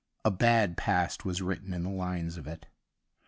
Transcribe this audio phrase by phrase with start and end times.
[0.25, 2.65] A bad past was written in the lines of it.